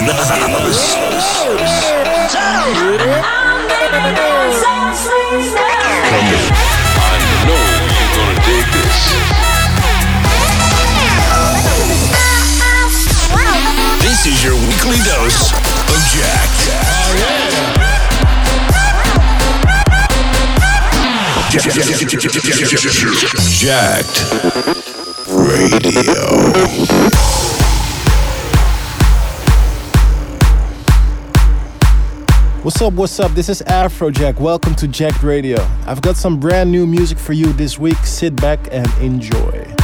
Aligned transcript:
in 0.00 0.06
the 0.06 0.14
this. 0.14 0.96
This 14.00 14.26
is 14.26 14.42
your 14.42 14.54
weekly 14.54 14.96
dose 15.04 15.52
of 15.52 16.00
Jack. 16.08 16.48
Jacked 23.60 24.18
Radio. 25.28 26.30
What's 32.62 32.82
up, 32.82 32.92
what's 32.92 33.18
up? 33.18 33.32
This 33.32 33.48
is 33.48 33.62
Afrojack. 33.62 34.38
Welcome 34.38 34.74
to 34.74 34.86
Jacked 34.86 35.22
Radio. 35.22 35.66
I've 35.86 36.02
got 36.02 36.18
some 36.18 36.38
brand 36.38 36.70
new 36.70 36.86
music 36.86 37.16
for 37.18 37.32
you 37.32 37.54
this 37.54 37.78
week. 37.78 37.96
Sit 38.04 38.36
back 38.36 38.60
and 38.70 38.86
enjoy. 38.98 39.79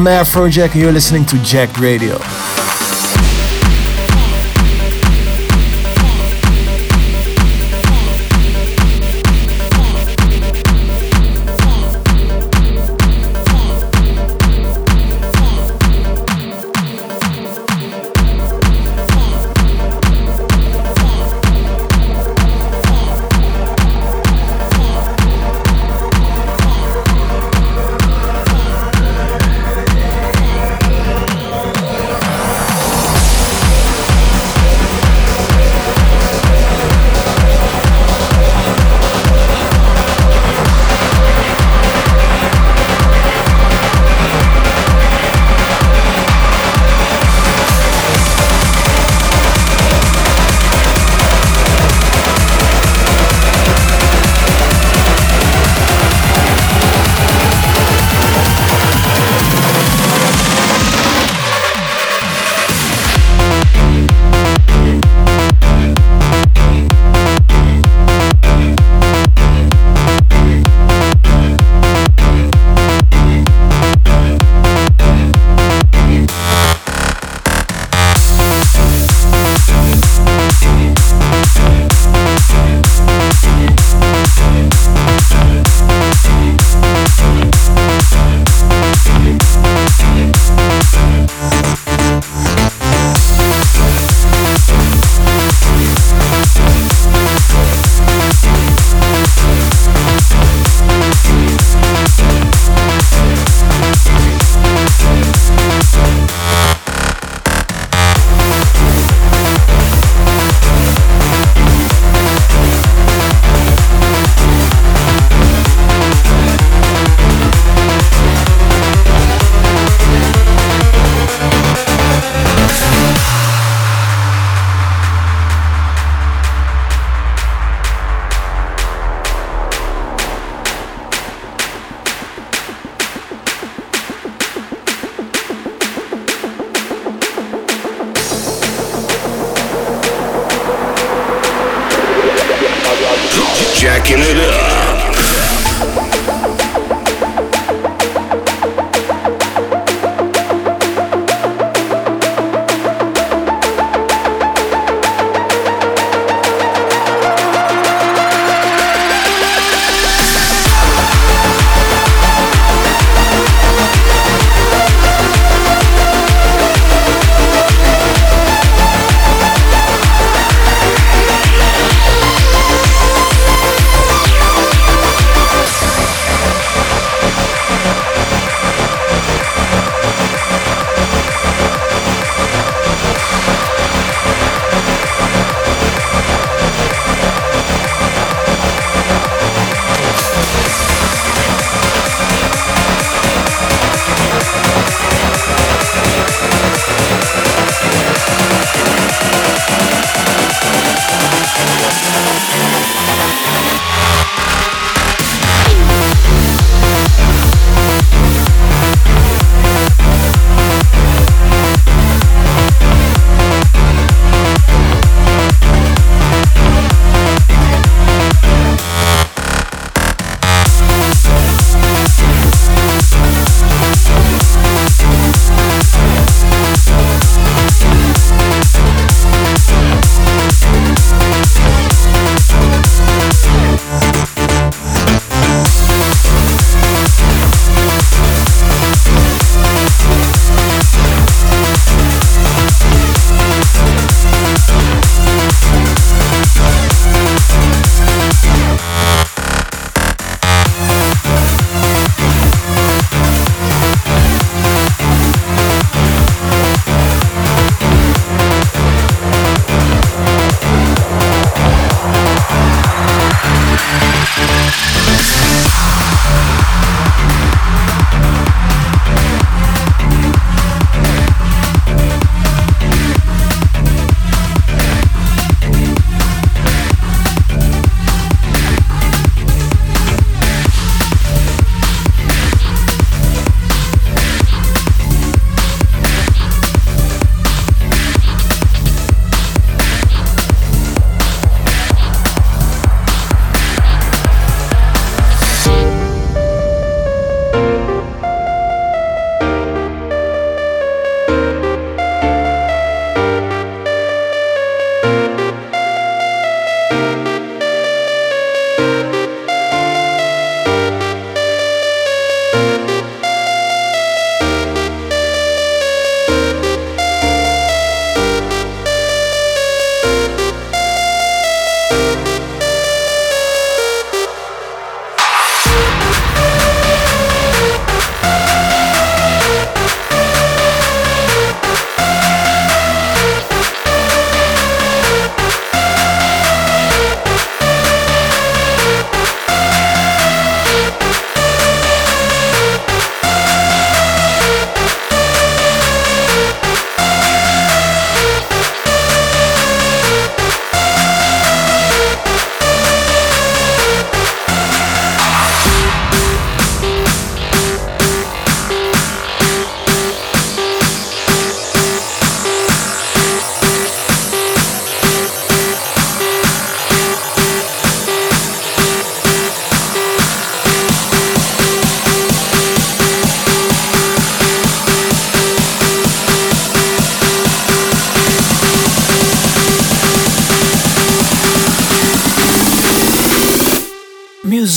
I'm 0.00 0.06
Afrojack 0.06 0.72
and 0.72 0.80
you're 0.80 0.92
listening 0.92 1.26
to 1.26 1.36
Jacked 1.42 1.78
Radio. 1.78 2.16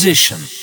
Musician. 0.04 0.63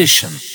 Musician. 0.00 0.49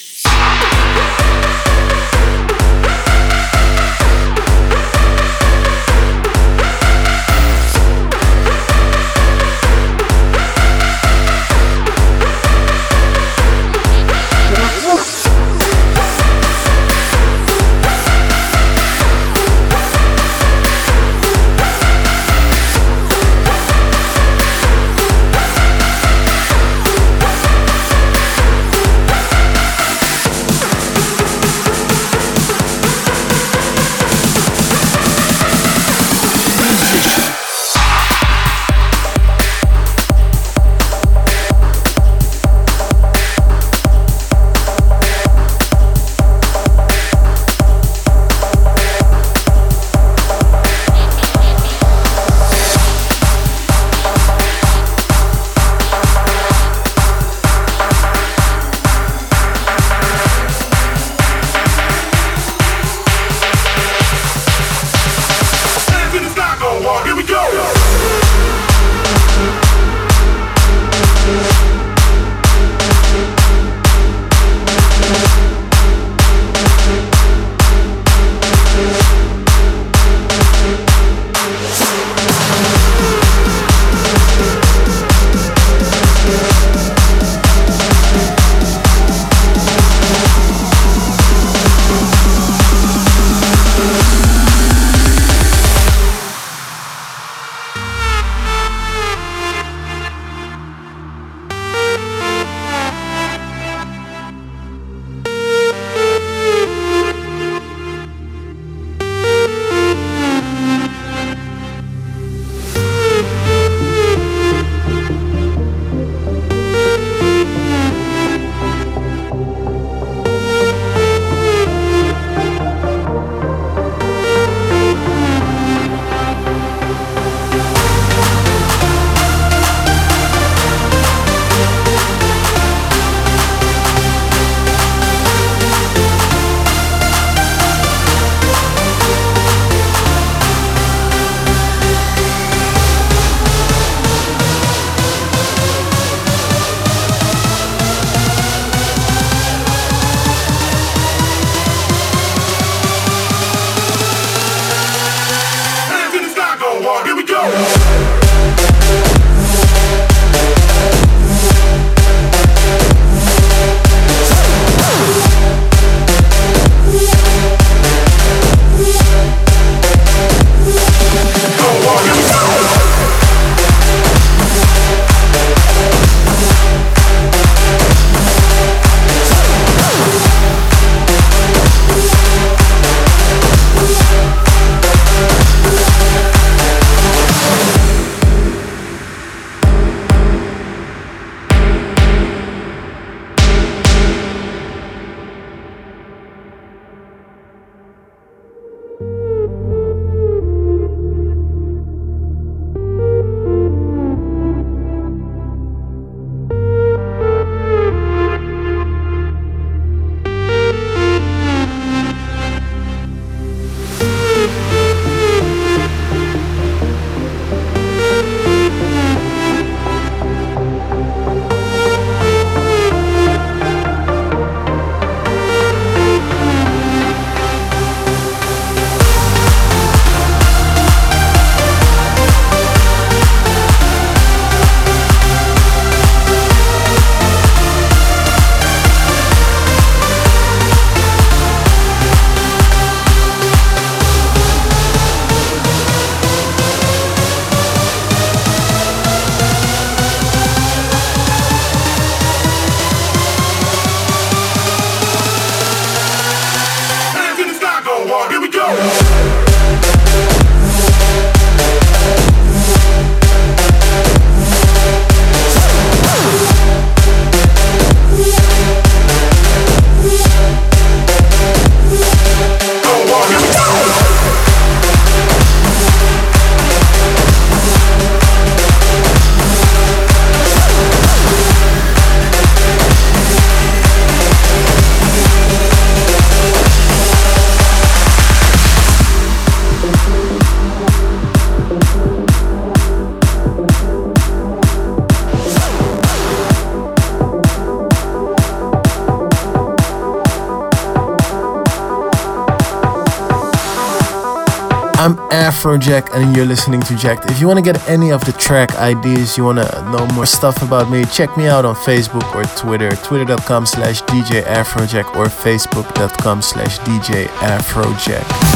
I'm 305.65 305.79
Afrojack 305.79 306.13
and 306.13 306.35
you're 306.35 306.45
listening 306.45 306.81
to 306.81 306.95
Jacked. 306.95 307.31
If 307.31 307.41
you 307.41 307.47
want 307.47 307.57
to 307.57 307.63
get 307.63 307.89
any 307.89 308.11
of 308.11 308.23
the 308.23 308.33
track 308.33 308.75
ideas, 308.75 309.35
you 309.35 309.43
want 309.45 309.57
to 309.57 309.81
know 309.91 310.05
more 310.13 310.27
stuff 310.27 310.61
about 310.61 310.91
me, 310.91 311.05
check 311.05 311.35
me 311.37 311.47
out 311.47 311.65
on 311.65 311.73
Facebook 311.73 312.35
or 312.35 312.43
Twitter. 312.55 312.95
Twitter.com 312.97 313.65
slash 313.65 314.03
DJ 314.03 314.43
Afrojack 314.43 315.15
or 315.15 315.25
Facebook.com 315.25 316.43
slash 316.43 316.77
DJ 316.79 317.25
Afrojack. 317.39 318.54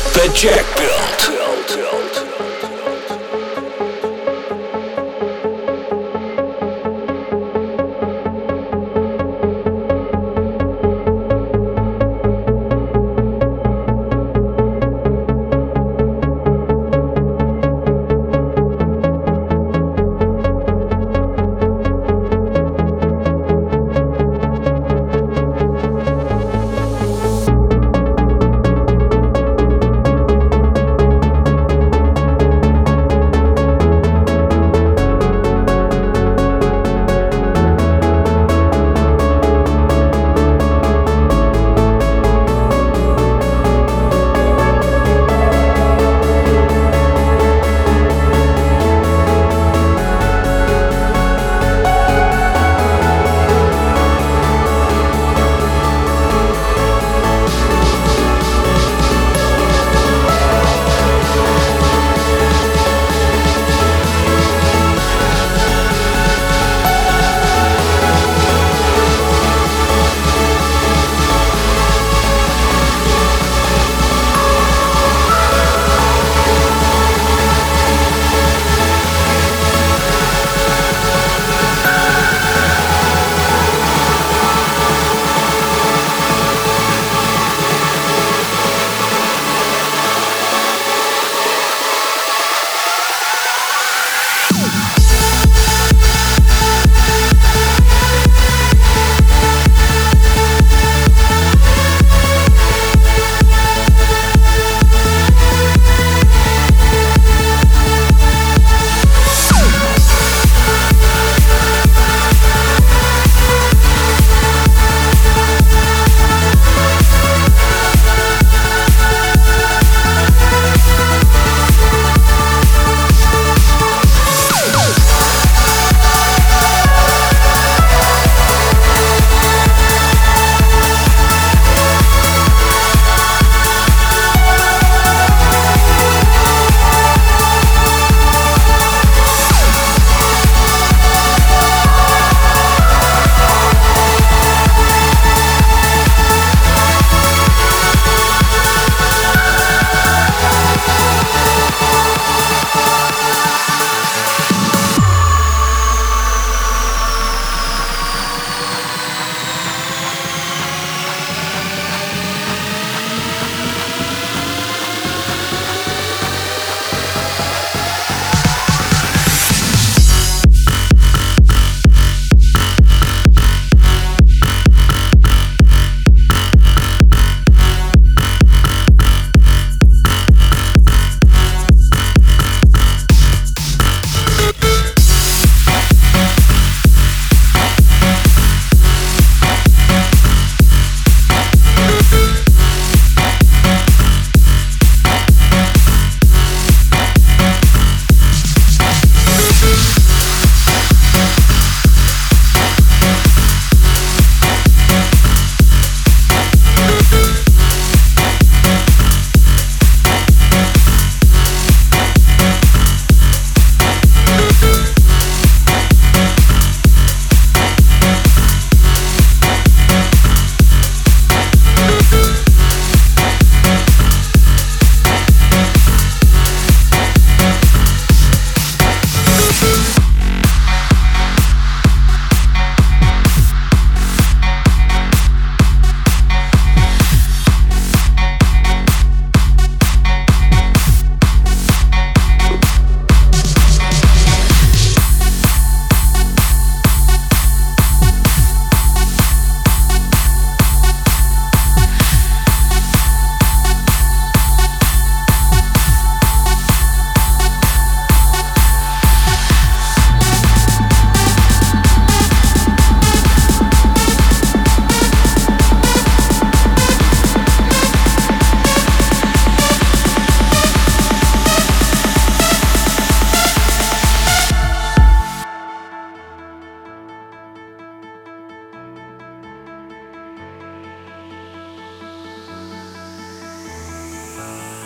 the 0.00 0.32
Jack 0.34 0.76
Bill. 0.76 1.01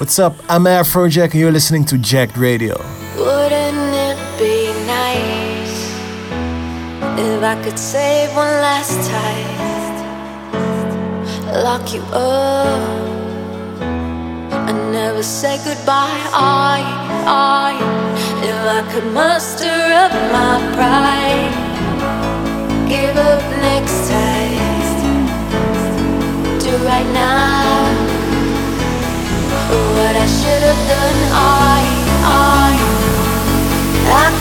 What's 0.07 0.21
up? 0.21 0.37
I'm 0.49 0.67
Afrojack 0.67 1.33
and 1.33 1.41
you're 1.41 1.51
listening 1.51 1.85
to 1.87 1.99
Jacked 1.99 2.37
Radio. 2.37 2.77
Wouldn't 3.19 3.93
it 4.07 4.17
be 4.39 4.71
nice 4.87 5.91
if 7.19 7.43
I 7.43 7.61
could 7.65 7.77
save 7.77 8.31
one 8.37 8.47
last 8.47 8.95
taste? 9.11 10.05
Lock 11.65 11.93
you 11.93 12.03
up 12.15 13.81
and 14.69 14.93
never 14.93 15.25
say 15.25 15.57
goodbye. 15.65 16.23
I, 16.33 16.85
I, 17.27 17.75
if 18.45 18.55
I 18.65 18.83
could 18.93 19.13
muster 19.13 19.67
up 19.67 20.13
my 20.31 20.61
pride, 20.77 21.51
give 22.89 23.17
up 23.17 23.43
next 23.61 24.07
taste. 24.07 25.03
Do 26.65 26.77
right 26.87 27.11
now 27.13 27.86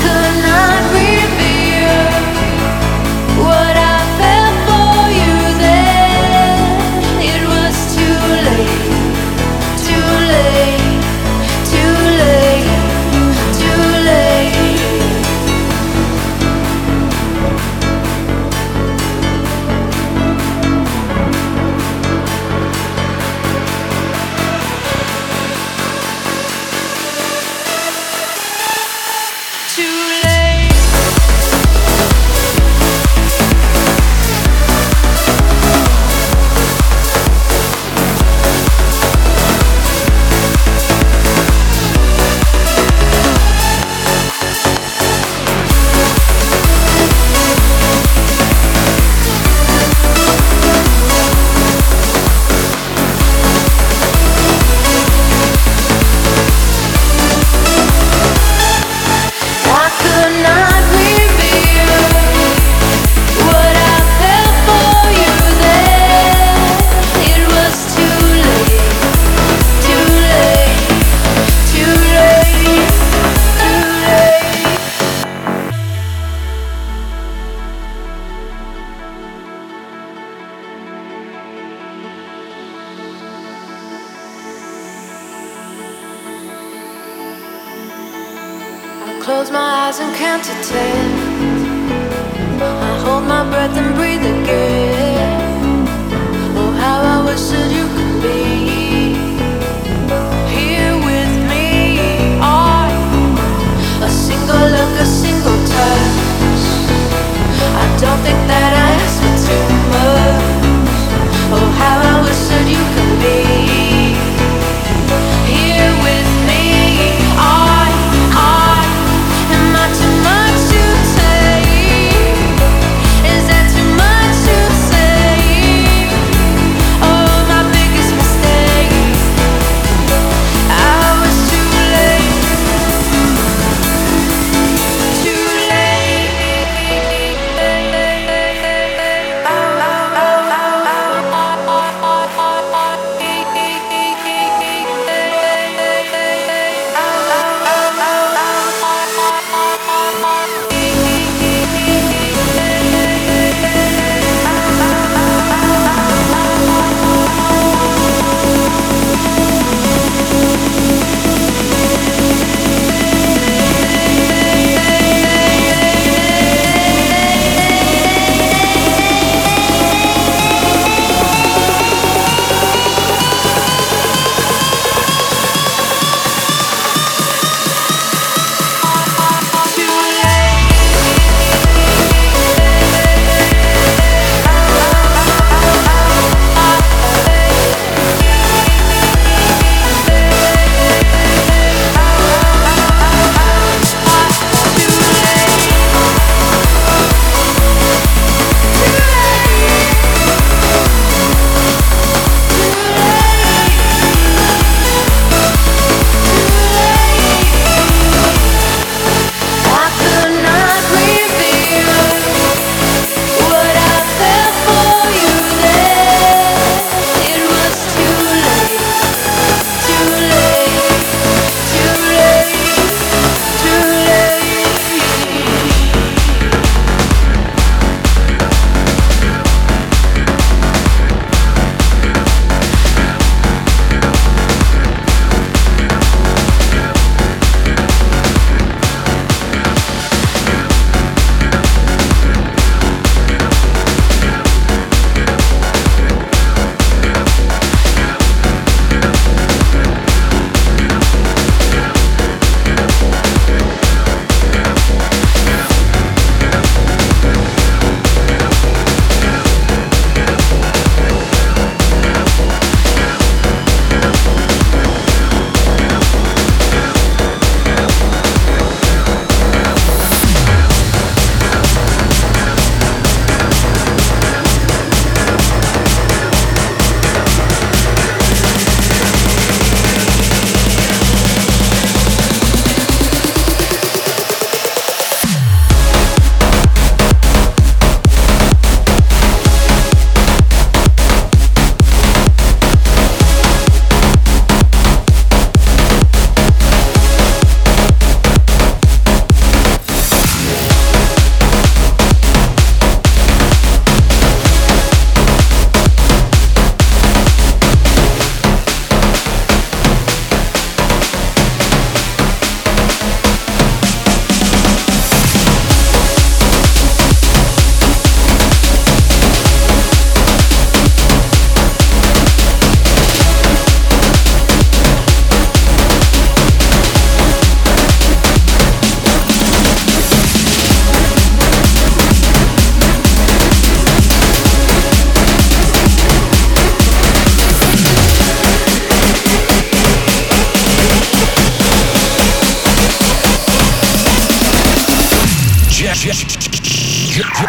could 0.05 0.37
not 0.45 0.93
reveal 0.93 1.04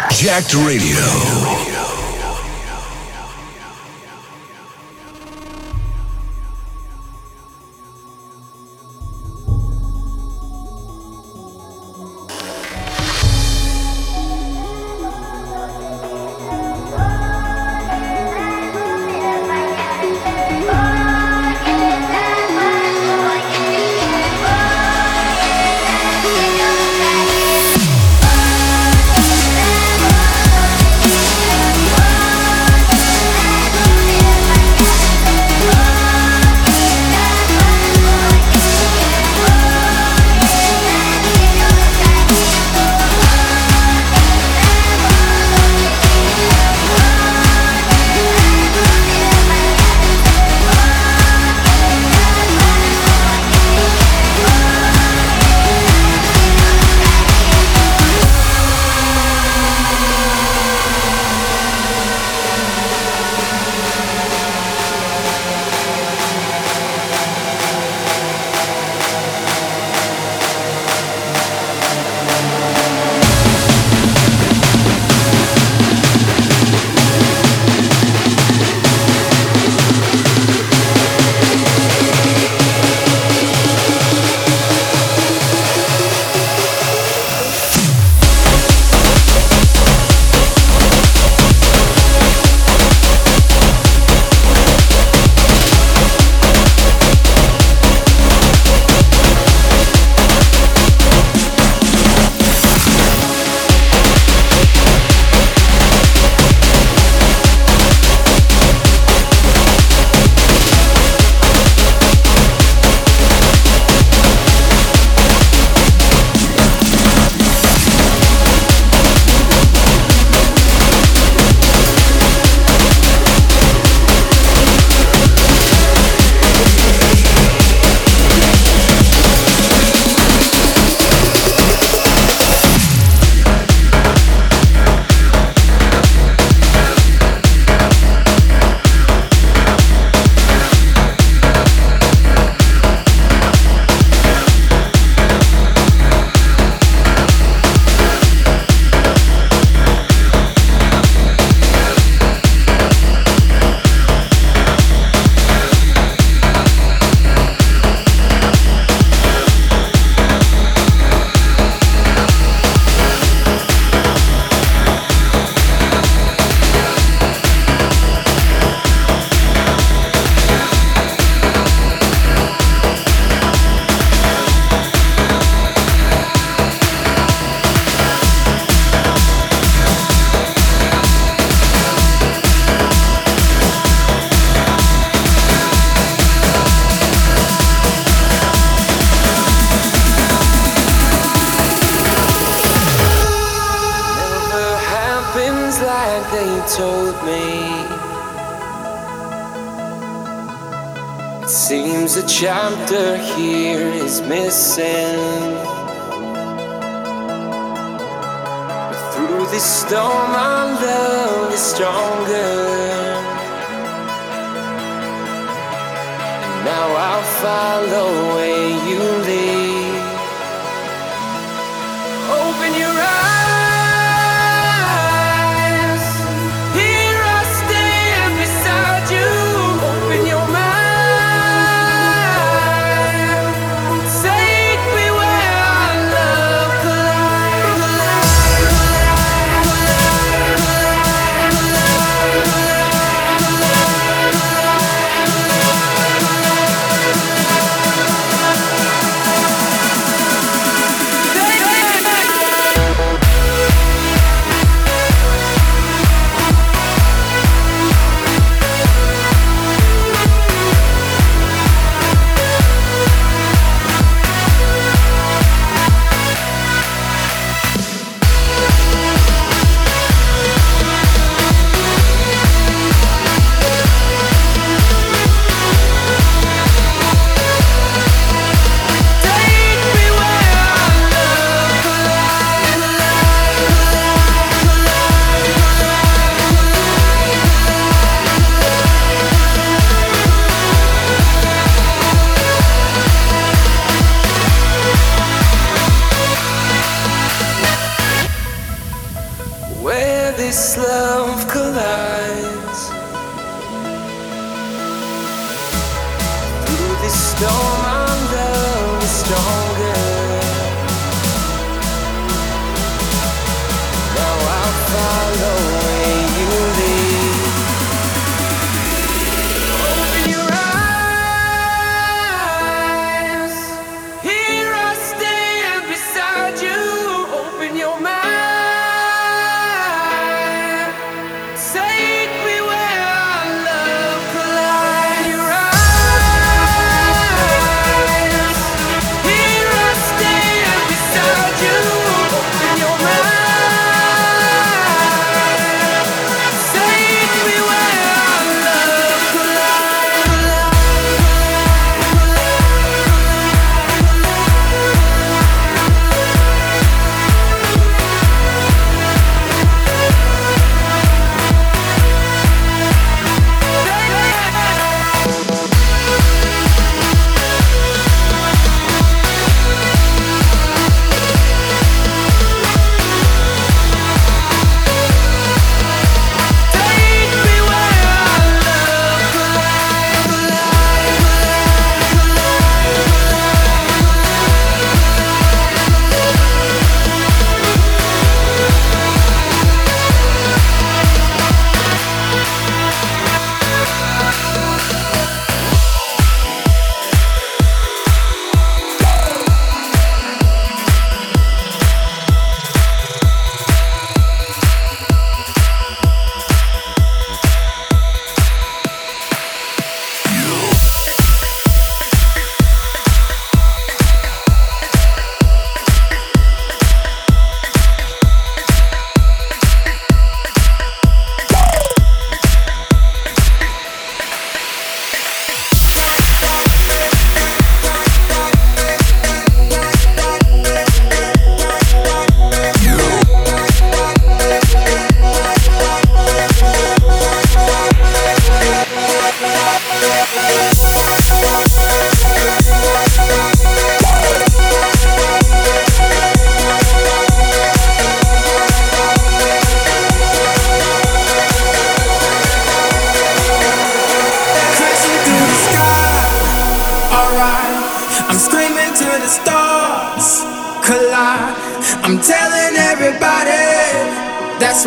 Jacked 0.09 0.55
Radio. 0.55 1.86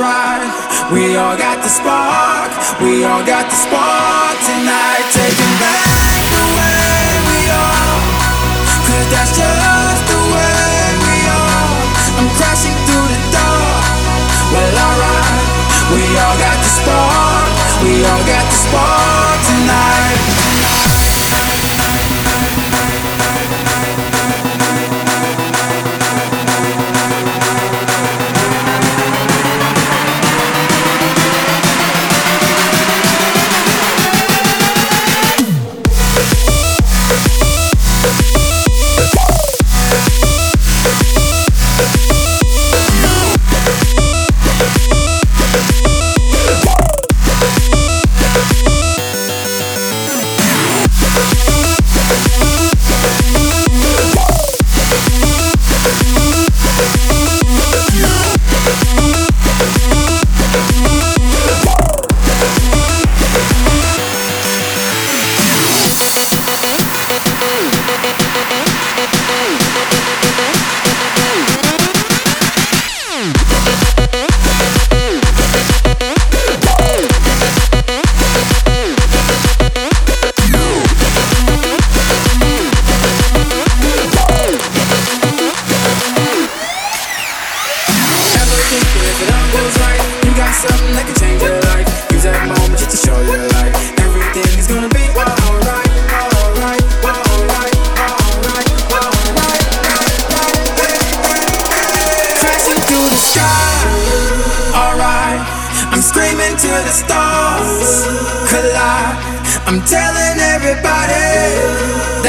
Right. 0.00 0.48
We 0.96 1.14
all 1.20 1.36
got 1.36 1.60
the 1.60 1.68
spark. 1.68 2.48
We 2.80 3.04
all 3.04 3.20
got 3.20 3.44
the 3.52 3.58
spark 3.68 4.36
tonight. 4.48 5.04
Taking 5.12 5.54
back 5.60 6.24
the 6.32 6.44
way 6.56 7.04
we 7.28 7.40
are. 7.52 8.00
Cause 8.88 9.08
that's 9.12 9.36
just 9.36 10.02
the 10.08 10.20
way 10.32 10.80
we 11.04 11.18
are. 11.28 11.76
I'm 12.16 12.32
crashing 12.32 12.80
through 12.88 13.08
the 13.12 13.20
dark. 13.28 13.84
Well, 14.56 14.72
alright. 14.72 15.44
We 15.92 16.00
all 16.16 16.36
got 16.40 16.56
the 16.56 16.70
spark. 16.80 17.52
We 17.84 18.00
all 18.00 18.24
got 18.24 18.44
the 18.48 18.56
spark 18.56 19.36
tonight. 19.52 19.99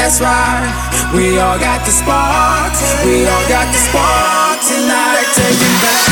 That's 0.02 0.20
right. 0.20 0.66
We 1.14 1.38
all 1.38 1.58
got 1.62 1.86
the 1.86 1.92
spark, 1.92 2.74
we 3.06 3.22
all 3.22 3.46
got 3.46 3.70
the 3.70 3.78
spark 3.86 4.58
tonight. 4.66 5.26
Taking 5.38 5.76
back. 5.78 6.02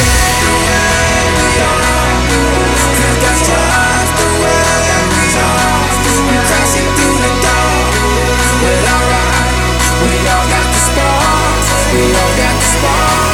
'Cause 2.94 3.16
that's 3.24 3.42
just 3.50 4.12
the 4.20 4.28
way 4.42 4.62
we 5.10 5.26
are. 5.42 5.82
I'm 6.30 6.42
crashing 6.48 6.90
through 6.96 7.18
the 7.24 7.32
dark. 7.42 7.90
Well, 8.62 8.84
alright. 8.94 9.54
We 10.06 10.14
all 10.34 10.46
got 10.54 10.66
the 10.74 10.80
spark, 10.88 11.62
we 11.94 12.04
all 12.22 12.32
got 12.42 12.54
the 12.62 12.68
spark 12.74 13.29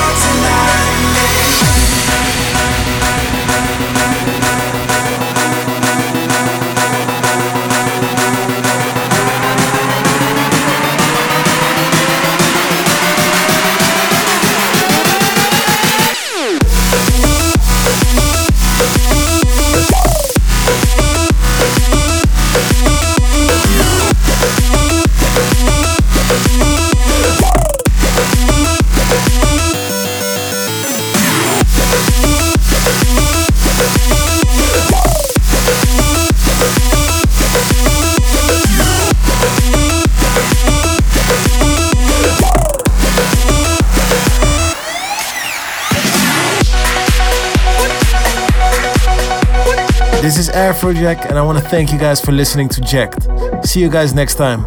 Afrojack, 50.72 51.26
and 51.28 51.38
I 51.38 51.42
want 51.42 51.58
to 51.58 51.64
thank 51.64 51.92
you 51.92 51.98
guys 51.98 52.20
for 52.20 52.32
listening 52.32 52.68
to 52.70 52.80
Jacked. 52.80 53.22
See 53.64 53.80
you 53.80 53.88
guys 53.88 54.14
next 54.14 54.34
time. 54.34 54.64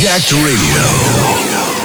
Jacked 0.00 0.32
Radio. 0.32 1.83